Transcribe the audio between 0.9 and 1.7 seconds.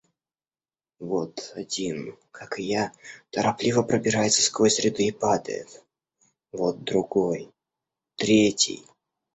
Вот